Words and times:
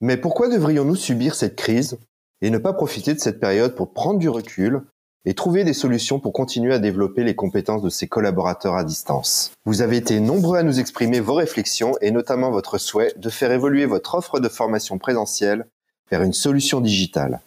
Mais 0.00 0.16
pourquoi 0.16 0.48
devrions-nous 0.48 0.94
subir 0.94 1.34
cette 1.34 1.56
crise 1.56 1.98
et 2.40 2.50
ne 2.50 2.58
pas 2.58 2.72
profiter 2.72 3.14
de 3.14 3.18
cette 3.18 3.40
période 3.40 3.74
pour 3.74 3.92
prendre 3.92 4.20
du 4.20 4.28
recul 4.28 4.82
et 5.24 5.34
trouver 5.34 5.64
des 5.64 5.72
solutions 5.72 6.20
pour 6.20 6.32
continuer 6.32 6.72
à 6.72 6.78
développer 6.78 7.24
les 7.24 7.34
compétences 7.34 7.82
de 7.82 7.90
ses 7.90 8.06
collaborateurs 8.06 8.76
à 8.76 8.84
distance? 8.84 9.50
Vous 9.64 9.82
avez 9.82 9.96
été 9.96 10.20
nombreux 10.20 10.56
à 10.56 10.62
nous 10.62 10.78
exprimer 10.78 11.18
vos 11.18 11.34
réflexions 11.34 11.94
et 12.00 12.12
notamment 12.12 12.52
votre 12.52 12.78
souhait 12.78 13.12
de 13.16 13.28
faire 13.28 13.50
évoluer 13.50 13.86
votre 13.86 14.14
offre 14.14 14.38
de 14.38 14.48
formation 14.48 14.98
présentielle 14.98 15.66
vers 16.12 16.22
une 16.22 16.32
solution 16.32 16.80
digitale. 16.80 17.40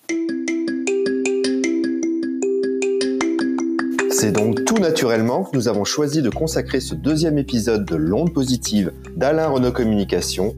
C'est 4.12 4.34
donc 4.34 4.66
tout 4.66 4.78
naturellement 4.78 5.46
que 5.46 5.56
nous 5.56 5.70
avons 5.70 5.86
choisi 5.86 6.22
de 6.22 6.30
consacrer 6.30 6.82
ce 6.82 6.96
deuxième 6.96 7.38
épisode 7.38 7.86
de 7.86 7.96
l'onde 7.96 8.34
positive 8.34 8.92
d'Alain 9.16 9.48
Renault 9.48 9.72
Communication 9.72 10.54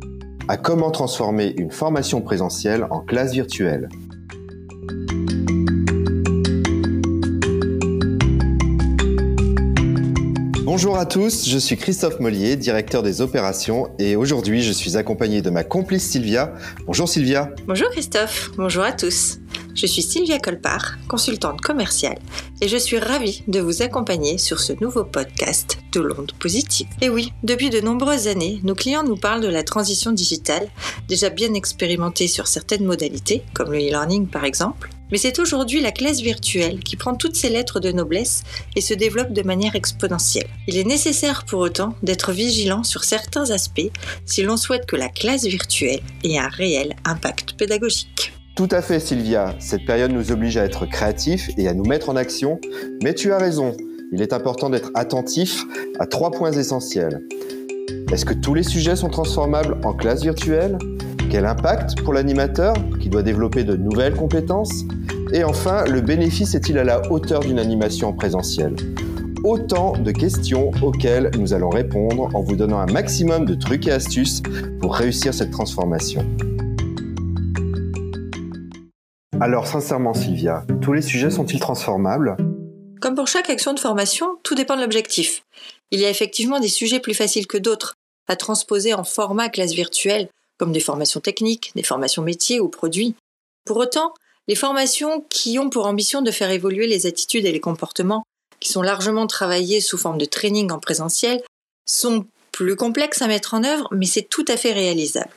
à 0.48 0.58
comment 0.58 0.92
transformer 0.92 1.54
une 1.58 1.72
formation 1.72 2.22
présentielle 2.22 2.88
en 2.90 3.00
classe 3.00 3.32
virtuelle. 3.34 3.90
Bonjour 10.66 10.98
à 10.98 11.06
tous, 11.06 11.48
je 11.48 11.58
suis 11.58 11.78
Christophe 11.78 12.20
Mollier, 12.20 12.56
directeur 12.56 13.04
des 13.04 13.22
opérations 13.22 13.90
et 14.00 14.16
aujourd'hui 14.16 14.64
je 14.64 14.72
suis 14.72 14.98
accompagné 14.98 15.42
de 15.42 15.50
ma 15.50 15.64
complice 15.64 16.10
Sylvia. 16.10 16.54
Bonjour 16.88 17.08
Sylvia. 17.08 17.52
Bonjour 17.68 17.90
Christophe, 17.92 18.52
bonjour 18.58 18.84
à 18.84 18.92
tous. 18.92 19.40
Je 19.76 19.88
suis 19.88 20.04
Sylvia 20.04 20.38
Colpart, 20.38 20.98
consultante 21.08 21.60
commerciale, 21.60 22.20
et 22.62 22.68
je 22.68 22.78
suis 22.78 23.00
ravie 23.00 23.44
de 23.48 23.60
vous 23.60 23.82
accompagner 23.82 24.38
sur 24.38 24.60
ce 24.60 24.74
nouveau 24.82 25.04
podcast 25.04 25.80
de 25.92 26.00
l'onde 26.00 26.32
positive. 26.40 26.88
Et 27.02 27.10
oui, 27.10 27.34
depuis 27.44 27.72
de 27.72 27.82
nombreuses 27.82 28.28
années, 28.28 28.60
nos 28.64 28.76
clients 28.76 29.04
nous 29.04 29.18
parlent 29.18 29.42
de 29.42 29.48
la 29.48 29.64
transition 29.64 30.12
digitale, 30.12 30.70
déjà 31.08 31.30
bien 31.30 31.56
expérimentée 31.56 32.28
sur 32.28 32.48
certaines 32.48 32.86
modalités, 32.86 33.44
comme 33.54 33.72
le 33.72 33.80
e-learning 33.80 34.28
par 34.28 34.46
exemple, 34.46 34.90
mais 35.12 35.18
c'est 35.18 35.40
aujourd'hui 35.40 35.82
la 35.82 35.92
classe 35.92 36.22
virtuelle 36.22 36.80
qui 36.80 36.96
prend 36.96 37.16
toutes 37.16 37.36
ses 37.36 37.50
lettres 37.50 37.80
de 37.80 37.92
noblesse 37.92 38.44
et 38.76 38.82
se 38.82 38.94
développe 38.94 39.32
de 39.34 39.44
manière 39.44 39.76
exponentielle. 39.76 40.48
Il 40.68 40.78
est 40.78 40.84
nécessaire 40.84 41.46
pour 41.46 41.60
autant 41.60 41.96
d'être 42.04 42.32
vigilant 42.32 42.84
sur 42.84 43.04
certains 43.04 43.52
aspects 43.52 43.92
si 44.26 44.44
l'on 44.44 44.58
souhaite 44.58 44.86
que 44.86 44.96
la 44.96 45.10
classe 45.10 45.46
virtuelle 45.46 46.02
ait 46.24 46.38
un 46.38 46.48
réel 46.48 46.96
impact 47.06 47.54
pédagogique. 47.54 48.33
Tout 48.56 48.70
à 48.70 48.84
fait 48.84 49.00
Sylvia, 49.00 49.56
cette 49.58 49.84
période 49.84 50.12
nous 50.12 50.32
oblige 50.32 50.58
à 50.58 50.64
être 50.64 50.86
créatifs 50.86 51.50
et 51.58 51.68
à 51.68 51.74
nous 51.74 51.86
mettre 51.86 52.12
en 52.12 52.16
action, 52.16 52.60
mais 53.02 53.16
tu 53.16 53.34
as 53.34 53.40
raison, 53.40 53.76
il 54.12 54.22
est 54.22 54.32
important 54.32 54.70
d'être 54.70 54.92
attentif 54.94 55.66
à 56.00 56.06
trois 56.06 56.30
points 56.30 56.52
essentiels. 56.52 57.24
Est-ce 58.12 58.26
que 58.26 58.36
tous 58.36 58.54
les 58.54 58.62
sujets 58.62 58.96
sont 58.96 59.10
transformables 59.10 59.78
en 59.84 59.94
classe 59.94 60.22
virtuelle? 60.22 60.78
Quel 61.32 61.48
impact 61.48 62.04
pour 62.04 62.14
l'animateur 62.14 62.76
qui 63.02 63.10
doit 63.10 63.24
développer 63.24 63.64
de 63.64 63.76
nouvelles 63.76 64.14
compétences? 64.14 64.84
Et 65.32 65.44
enfin, 65.44 65.86
le 65.86 66.02
bénéfice 66.02 66.54
est-il 66.54 66.78
à 66.78 66.84
la 66.84 67.12
hauteur 67.12 67.40
d'une 67.40 67.58
animation 67.58 68.10
en 68.10 68.14
présentiel? 68.14 68.76
Autant 69.44 69.94
de 69.98 70.12
questions 70.12 70.70
auxquelles 70.84 71.32
nous 71.40 71.56
allons 71.56 71.72
répondre 71.72 72.30
en 72.36 72.42
vous 72.42 72.56
donnant 72.56 72.78
un 72.78 72.86
maximum 72.86 73.46
de 73.46 73.56
trucs 73.56 73.88
et 73.88 73.92
astuces 73.92 74.44
pour 74.80 74.94
réussir 74.94 75.34
cette 75.34 75.50
transformation. 75.50 76.24
Alors 79.44 79.68
sincèrement 79.68 80.14
Sylvia, 80.14 80.66
tous 80.82 80.94
les 80.94 81.02
sujets 81.02 81.30
sont-ils 81.30 81.60
transformables? 81.60 82.38
Comme 83.02 83.14
pour 83.14 83.28
chaque 83.28 83.50
action 83.50 83.74
de 83.74 83.80
formation, 83.82 84.40
tout 84.42 84.56
dépend 84.56 84.78
de 84.78 84.82
l'objectif. 84.82 85.44
Il 85.92 86.00
y 86.00 86.06
a 86.06 86.10
effectivement 86.10 86.62
des 86.62 86.70
sujets 86.70 87.02
plus 87.02 87.14
faciles 87.14 87.46
que 87.46 87.58
d'autres 87.58 87.96
à 88.30 88.38
transposer 88.38 88.94
en 88.94 89.04
format 89.04 89.50
classe 89.50 89.74
virtuelle, 89.74 90.30
comme 90.58 90.72
des 90.72 90.80
formations 90.80 91.20
techniques, 91.20 91.74
des 91.76 91.84
formations 91.84 92.22
métiers 92.22 92.62
ou 92.62 92.70
produits. 92.70 93.16
Pour 93.66 93.76
autant, 93.76 94.14
les 94.48 94.56
formations 94.56 95.26
qui 95.28 95.60
ont 95.60 95.70
pour 95.70 95.88
ambition 95.88 96.22
de 96.22 96.32
faire 96.32 96.50
évoluer 96.50 96.88
les 96.88 97.06
attitudes 97.06 97.46
et 97.46 97.52
les 97.52 97.60
comportements, 97.60 98.24
qui 98.62 98.70
sont 98.70 98.82
largement 98.82 99.28
travaillées 99.28 99.82
sous 99.82 99.98
forme 99.98 100.20
de 100.20 100.24
training 100.24 100.72
en 100.72 100.80
présentiel, 100.80 101.44
sont 101.86 102.28
plus 102.54 102.78
complexes 102.78 103.22
à 103.22 103.28
mettre 103.28 103.56
en 103.56 103.66
œuvre, 103.66 103.90
mais 103.92 104.06
c'est 104.06 104.30
tout 104.30 104.46
à 104.48 104.56
fait 104.56 104.72
réalisable. 104.72 105.32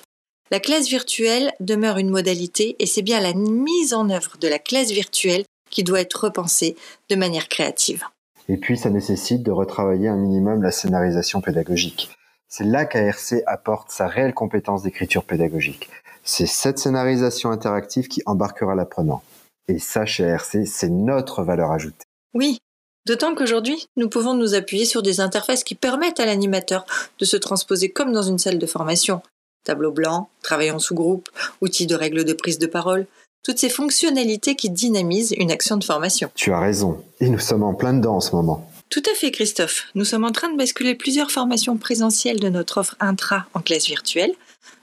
La 0.53 0.61
classe 0.61 0.89
virtuelle 0.89 1.53
demeure 1.59 1.99
une 1.99 2.09
modalité 2.09 2.77
et 2.79 2.87
c'est 2.87 3.03
bien 3.03 3.19
la 3.19 3.35
mise 3.35 3.93
en 3.93 4.09
œuvre 4.11 4.37
de 4.41 4.47
la 4.47 4.61
classe 4.61 4.93
virtuelle 4.93 5.45
qui 5.71 5.83
doit 5.83 6.01
être 6.01 6.25
repensée 6.25 6.77
de 7.11 7.17
manière 7.17 7.49
créative. 7.49 8.05
Et 8.49 8.57
puis 8.57 8.79
ça 8.79 8.91
nécessite 8.91 9.43
de 9.43 9.51
retravailler 9.51 10.07
un 10.07 10.17
minimum 10.17 10.63
la 10.63 10.71
scénarisation 10.71 11.41
pédagogique. 11.41 12.11
C'est 12.49 12.63
là 12.63 12.85
qu'ARC 12.85 13.43
apporte 13.47 13.91
sa 13.91 14.07
réelle 14.07 14.35
compétence 14.35 14.85
d'écriture 14.85 15.25
pédagogique. 15.25 15.89
C'est 16.23 16.47
cette 16.47 16.79
scénarisation 16.79 17.51
interactive 17.51 18.07
qui 18.07 18.23
embarquera 18.25 18.77
l'apprenant. 18.77 19.23
Et 19.67 19.81
ça, 19.81 20.07
chez 20.07 20.23
RC, 20.23 20.65
c'est 20.65 20.91
notre 20.91 21.43
valeur 21.43 21.73
ajoutée. 21.73 22.05
Oui, 22.35 22.59
d'autant 23.05 23.35
qu'aujourd'hui, 23.35 23.87
nous 23.97 24.09
pouvons 24.09 24.35
nous 24.35 24.55
appuyer 24.55 24.85
sur 24.85 25.03
des 25.03 25.19
interfaces 25.19 25.65
qui 25.65 25.75
permettent 25.75 26.21
à 26.21 26.27
l'animateur 26.27 26.87
de 27.19 27.25
se 27.25 27.37
transposer 27.37 27.91
comme 27.91 28.13
dans 28.13 28.23
une 28.23 28.39
salle 28.39 28.59
de 28.59 28.67
formation. 28.67 29.23
Tableau 29.67 29.93
blanc, 29.93 30.31
travail 30.43 30.71
en 30.71 30.79
sous-groupe, 30.79 31.29
outils 31.61 31.87
de 31.87 31.95
règles 31.95 32.25
de 32.25 32.33
prise 32.33 32.59
de 32.59 32.67
parole, 32.67 33.07
toutes 33.43 33.59
ces 33.59 33.69
fonctionnalités 33.69 34.57
qui 34.57 34.71
dynamisent 34.71 35.35
une 35.37 35.51
action 35.51 35.77
de 35.77 35.85
formation. 35.85 36.31
Tu 36.35 36.53
as 36.53 36.59
raison, 36.59 37.05
et 37.21 37.29
nous 37.29 37.39
sommes 37.39 37.63
en 37.63 37.75
plein 37.75 37.93
dedans 37.93 38.17
en 38.17 38.21
ce 38.21 38.35
moment. 38.35 38.71
Tout 38.89 39.03
à 39.13 39.15
fait, 39.15 39.31
Christophe. 39.31 39.89
Nous 39.95 40.05
sommes 40.05 40.25
en 40.25 40.33
train 40.33 40.51
de 40.51 40.57
basculer 40.57 40.95
plusieurs 40.95 41.31
formations 41.31 41.77
présentielles 41.77 42.41
de 42.41 42.49
notre 42.49 42.79
offre 42.79 42.97
intra 43.01 43.45
en 43.53 43.61
classe 43.61 43.89
virtuelle 43.89 44.33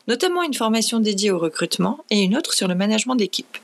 notamment 0.08 0.44
une 0.44 0.54
formation 0.54 1.00
dédiée 1.00 1.32
au 1.32 1.40
recrutement 1.40 2.04
et 2.10 2.22
une 2.22 2.38
autre 2.38 2.54
sur 2.54 2.68
le 2.68 2.76
management 2.76 3.16
d'équipe. 3.16 3.58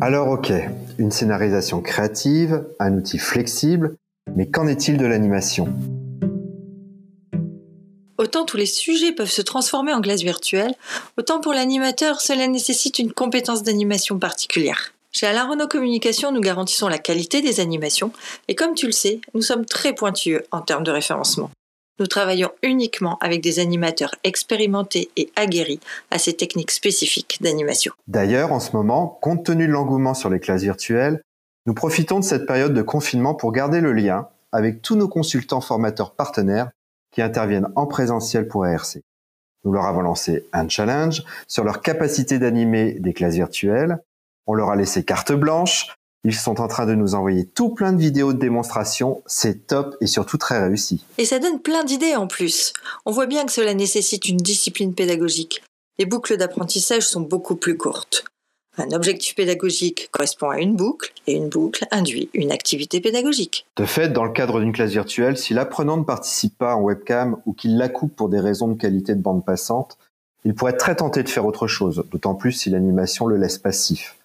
Alors 0.00 0.28
ok, 0.28 0.52
une 0.98 1.10
scénarisation 1.10 1.82
créative, 1.82 2.64
un 2.78 2.96
outil 2.96 3.18
flexible, 3.18 3.96
mais 4.34 4.48
qu'en 4.48 4.66
est-il 4.66 4.96
de 4.96 5.06
l'animation? 5.06 5.68
Autant 8.20 8.44
tous 8.44 8.58
les 8.58 8.66
sujets 8.66 9.12
peuvent 9.12 9.30
se 9.30 9.40
transformer 9.40 9.94
en 9.94 10.00
glace 10.00 10.20
virtuelle, 10.20 10.74
autant 11.16 11.40
pour 11.40 11.54
l'animateur, 11.54 12.20
cela 12.20 12.48
nécessite 12.48 12.98
une 12.98 13.12
compétence 13.12 13.62
d'animation 13.62 14.18
particulière. 14.18 14.92
Chez 15.10 15.26
Alain 15.26 15.48
Renault 15.48 15.68
Communication, 15.68 16.30
nous 16.30 16.42
garantissons 16.42 16.88
la 16.88 16.98
qualité 16.98 17.40
des 17.40 17.60
animations 17.60 18.12
et 18.46 18.54
comme 18.54 18.74
tu 18.74 18.84
le 18.84 18.92
sais, 18.92 19.22
nous 19.32 19.40
sommes 19.40 19.64
très 19.64 19.94
pointueux 19.94 20.44
en 20.50 20.60
termes 20.60 20.82
de 20.82 20.90
référencement. 20.90 21.50
Nous 21.98 22.06
travaillons 22.06 22.50
uniquement 22.62 23.16
avec 23.22 23.40
des 23.40 23.58
animateurs 23.58 24.14
expérimentés 24.22 25.08
et 25.16 25.32
aguerris 25.34 25.80
à 26.10 26.18
ces 26.18 26.34
techniques 26.34 26.72
spécifiques 26.72 27.38
d'animation. 27.40 27.94
D'ailleurs, 28.06 28.52
en 28.52 28.60
ce 28.60 28.72
moment, 28.76 29.18
compte 29.22 29.46
tenu 29.46 29.66
de 29.66 29.72
l'engouement 29.72 30.12
sur 30.12 30.28
les 30.28 30.40
classes 30.40 30.62
virtuelles, 30.62 31.22
nous 31.64 31.72
profitons 31.72 32.20
de 32.20 32.24
cette 32.24 32.44
période 32.44 32.74
de 32.74 32.82
confinement 32.82 33.32
pour 33.32 33.52
garder 33.52 33.80
le 33.80 33.94
lien 33.94 34.28
avec 34.52 34.82
tous 34.82 34.96
nos 34.96 35.08
consultants 35.08 35.62
formateurs 35.62 36.10
partenaires 36.10 36.68
qui 37.12 37.22
interviennent 37.22 37.68
en 37.76 37.86
présentiel 37.86 38.48
pour 38.48 38.64
ARC. 38.64 38.98
Nous 39.64 39.72
leur 39.72 39.84
avons 39.84 40.00
lancé 40.00 40.46
un 40.52 40.68
challenge 40.68 41.22
sur 41.46 41.64
leur 41.64 41.82
capacité 41.82 42.38
d'animer 42.38 42.98
des 42.98 43.12
classes 43.12 43.34
virtuelles. 43.34 43.98
On 44.46 44.54
leur 44.54 44.70
a 44.70 44.76
laissé 44.76 45.04
carte 45.04 45.32
blanche 45.32 45.94
ils 46.22 46.34
sont 46.34 46.60
en 46.60 46.68
train 46.68 46.84
de 46.84 46.94
nous 46.94 47.14
envoyer 47.14 47.46
tout 47.46 47.70
plein 47.70 47.92
de 47.94 48.00
vidéos 48.00 48.34
de 48.34 48.38
démonstration. 48.38 49.22
C'est 49.26 49.66
top 49.66 49.96
et 50.02 50.06
surtout 50.06 50.36
très 50.36 50.62
réussi. 50.62 51.02
Et 51.16 51.24
ça 51.24 51.38
donne 51.38 51.60
plein 51.60 51.82
d'idées 51.82 52.14
en 52.14 52.26
plus. 52.26 52.74
On 53.06 53.10
voit 53.10 53.26
bien 53.26 53.46
que 53.46 53.52
cela 53.52 53.72
nécessite 53.72 54.28
une 54.28 54.36
discipline 54.36 54.94
pédagogique. 54.94 55.62
Les 55.98 56.04
boucles 56.04 56.36
d'apprentissage 56.36 57.06
sont 57.06 57.22
beaucoup 57.22 57.56
plus 57.56 57.76
courtes. 57.76 58.24
Un 58.78 58.90
objectif 58.92 59.34
pédagogique 59.34 60.08
correspond 60.12 60.50
à 60.50 60.58
une 60.58 60.76
boucle 60.76 61.12
et 61.26 61.34
une 61.34 61.48
boucle 61.48 61.86
induit 61.90 62.30
une 62.34 62.52
activité 62.52 63.00
pédagogique. 63.00 63.66
De 63.76 63.84
fait, 63.84 64.08
dans 64.10 64.24
le 64.24 64.32
cadre 64.32 64.60
d'une 64.60 64.72
classe 64.72 64.92
virtuelle, 64.92 65.36
si 65.36 65.54
l'apprenant 65.54 65.96
ne 65.96 66.04
participe 66.04 66.56
pas 66.56 66.76
en 66.76 66.82
webcam 66.82 67.36
ou 67.46 67.52
qu'il 67.52 67.76
la 67.76 67.88
coupe 67.88 68.14
pour 68.14 68.28
des 68.28 68.40
raisons 68.40 68.68
de 68.68 68.78
qualité 68.78 69.14
de 69.14 69.20
bande 69.20 69.44
passante, 69.44 69.98
il 70.44 70.54
pourrait 70.54 70.72
être 70.72 70.78
très 70.78 70.96
tenté 70.96 71.22
de 71.22 71.28
faire 71.28 71.46
autre 71.46 71.66
chose, 71.66 72.04
d'autant 72.10 72.34
plus 72.34 72.52
si 72.52 72.70
l'animation 72.70 73.26
le 73.26 73.36
laisse 73.36 73.58
passif 73.58 74.16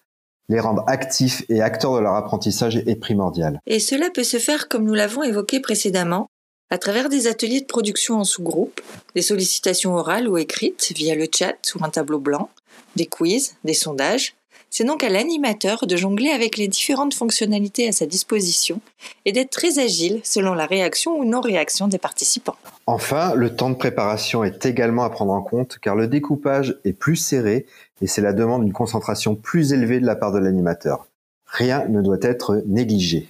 les 0.48 0.60
rendre 0.60 0.84
actifs 0.86 1.44
et 1.48 1.60
acteurs 1.60 1.96
de 1.96 2.00
leur 2.00 2.14
apprentissage 2.14 2.76
est 2.76 2.96
primordial. 2.96 3.60
Et 3.66 3.80
cela 3.80 4.10
peut 4.10 4.24
se 4.24 4.38
faire 4.38 4.68
comme 4.68 4.84
nous 4.84 4.94
l'avons 4.94 5.22
évoqué 5.22 5.60
précédemment, 5.60 6.28
à 6.70 6.78
travers 6.78 7.08
des 7.08 7.26
ateliers 7.26 7.60
de 7.60 7.66
production 7.66 8.16
en 8.16 8.24
sous-groupe, 8.24 8.80
des 9.14 9.22
sollicitations 9.22 9.94
orales 9.94 10.28
ou 10.28 10.36
écrites 10.36 10.92
via 10.96 11.14
le 11.14 11.26
chat 11.32 11.56
ou 11.74 11.84
un 11.84 11.90
tableau 11.90 12.18
blanc, 12.18 12.50
des 12.96 13.06
quiz, 13.06 13.56
des 13.64 13.74
sondages. 13.74 14.34
C'est 14.70 14.84
donc 14.84 15.04
à 15.04 15.08
l'animateur 15.08 15.86
de 15.86 15.96
jongler 15.96 16.30
avec 16.30 16.56
les 16.56 16.68
différentes 16.68 17.14
fonctionnalités 17.14 17.88
à 17.88 17.92
sa 17.92 18.04
disposition 18.04 18.80
et 19.24 19.32
d'être 19.32 19.50
très 19.50 19.78
agile 19.78 20.20
selon 20.24 20.54
la 20.54 20.66
réaction 20.66 21.18
ou 21.18 21.24
non-réaction 21.24 21.88
des 21.88 21.98
participants. 21.98 22.56
Enfin, 22.86 23.34
le 23.34 23.54
temps 23.54 23.70
de 23.70 23.76
préparation 23.76 24.44
est 24.44 24.66
également 24.66 25.04
à 25.04 25.10
prendre 25.10 25.32
en 25.32 25.42
compte 25.42 25.78
car 25.80 25.94
le 25.94 26.08
découpage 26.08 26.76
est 26.84 26.92
plus 26.92 27.16
serré 27.16 27.66
et 28.02 28.06
c'est 28.06 28.20
la 28.20 28.32
demande 28.32 28.64
d'une 28.64 28.72
concentration 28.72 29.34
plus 29.34 29.72
élevée 29.72 30.00
de 30.00 30.06
la 30.06 30.16
part 30.16 30.32
de 30.32 30.38
l'animateur. 30.38 31.06
Rien 31.46 31.86
ne 31.88 32.02
doit 32.02 32.18
être 32.20 32.62
négligé. 32.66 33.28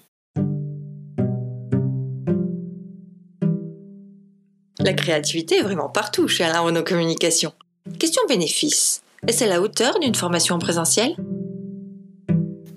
La 4.79 4.93
créativité 4.93 5.57
est 5.57 5.63
vraiment 5.63 5.89
partout 5.89 6.29
chez 6.29 6.45
Alain 6.45 6.61
Renault 6.61 6.85
Communication. 6.85 7.53
Question 7.99 8.23
bénéfice. 8.29 9.03
Est-ce 9.29 9.43
à 9.43 9.49
la 9.49 9.61
hauteur 9.61 9.99
d'une 9.99 10.15
formation 10.15 10.55
en 10.55 10.61
présentiel 10.61 11.17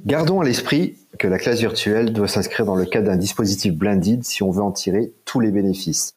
Gardons 0.04 0.42
à 0.42 0.46
l'esprit 0.46 0.96
que 1.20 1.28
la 1.28 1.38
classe 1.38 1.60
virtuelle 1.60 2.12
doit 2.12 2.28
s'inscrire 2.28 2.66
dans 2.66 2.76
le 2.76 2.86
cadre 2.86 3.06
d'un 3.06 3.18
dispositif 3.18 3.76
blended 3.76 4.24
si 4.24 4.42
on 4.42 4.50
veut 4.50 4.64
en 4.64 4.72
tirer 4.72 5.14
tous 5.26 5.40
les 5.40 5.52
bénéfices. 5.52 6.16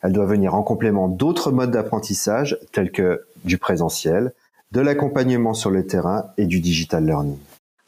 Elle 0.00 0.12
doit 0.12 0.26
venir 0.26 0.54
en 0.54 0.62
complément 0.62 1.08
d'autres 1.08 1.50
modes 1.50 1.72
d'apprentissage 1.72 2.60
tels 2.70 2.92
que 2.92 3.24
du 3.44 3.58
présentiel, 3.58 4.32
de 4.70 4.80
l'accompagnement 4.80 5.52
sur 5.52 5.70
le 5.70 5.84
terrain 5.84 6.26
et 6.38 6.46
du 6.46 6.60
digital 6.60 7.04
learning. 7.04 7.38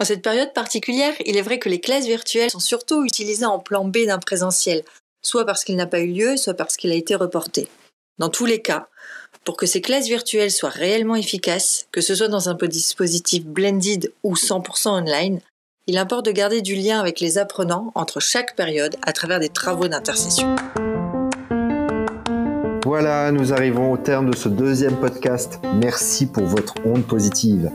En 0.00 0.05
cette 0.05 0.23
période 0.23 0.52
particulière, 0.52 1.14
il 1.25 1.37
est 1.37 1.43
vrai 1.43 1.61
que 1.61 1.69
les 1.69 1.81
classes 1.81 2.06
virtuelles 2.06 2.50
sont 2.50 2.58
surtout 2.58 3.05
utilisées 3.05 3.46
en 3.46 3.61
plan 3.61 3.85
B 3.85 3.99
d'un 4.05 4.19
présentiel, 4.19 4.82
soit 5.23 5.46
parce 5.46 5.62
qu'il 5.62 5.76
n'a 5.76 5.87
pas 5.87 6.00
eu 6.00 6.12
lieu, 6.12 6.37
soit 6.37 6.55
parce 6.55 6.76
qu'il 6.76 6.91
a 6.91 6.96
été 6.96 7.14
reporté. 7.14 7.69
Dans 8.19 8.28
tous 8.28 8.46
les 8.46 8.62
cas, 8.62 8.87
pour 9.44 9.56
que 9.56 9.66
ces 9.66 9.81
classes 9.81 10.06
virtuelles 10.06 10.52
soient 10.52 10.69
réellement 10.69 11.16
efficaces, 11.16 11.88
que 11.90 12.00
ce 12.00 12.14
soit 12.14 12.28
dans 12.28 12.49
un 12.49 12.55
dispositif 12.55 13.44
blended 13.44 14.12
ou 14.22 14.34
100% 14.34 14.88
online, 14.88 15.40
il 15.88 15.99
importe 15.99 16.26
de 16.26 16.31
garder 16.31 16.62
du 16.62 16.76
lien 16.76 17.00
avec 17.00 17.19
les 17.19 17.38
apprenants 17.38 17.90
entre 17.96 18.20
chaque 18.20 18.55
période 18.55 18.94
à 19.02 19.12
travers 19.12 19.40
des 19.40 19.49
travaux 19.49 19.88
d'intercession. 19.88 20.55
Voilà, 22.87 23.32
nous 23.32 23.52
arrivons 23.52 23.93
au 23.93 23.96
terme 23.96 24.31
de 24.31 24.37
ce 24.37 24.49
deuxième 24.49 25.00
podcast. 25.00 25.58
Merci 25.75 26.26
pour 26.26 26.44
votre 26.44 26.75
onde 26.87 27.05
positive. 27.05 27.72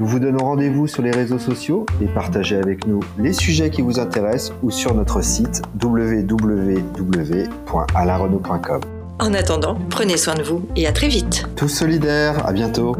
Nous 0.00 0.06
vous 0.06 0.18
donnons 0.18 0.44
rendez-vous 0.44 0.88
sur 0.88 1.02
les 1.02 1.12
réseaux 1.12 1.38
sociaux 1.38 1.86
et 2.02 2.06
partagez 2.06 2.56
avec 2.56 2.86
nous 2.86 3.00
les 3.18 3.34
sujets 3.34 3.68
qui 3.70 3.82
vous 3.82 4.00
intéressent 4.00 4.54
ou 4.62 4.70
sur 4.70 4.94
notre 4.94 5.22
site 5.22 5.60
www.alarenault.com. 5.80 8.80
En 9.20 9.34
attendant, 9.34 9.76
prenez 9.90 10.16
soin 10.16 10.34
de 10.34 10.42
vous 10.42 10.66
et 10.76 10.86
à 10.86 10.92
très 10.92 11.08
vite. 11.08 11.44
Tous 11.54 11.68
solidaires, 11.68 12.46
à 12.46 12.52
bientôt. 12.52 12.96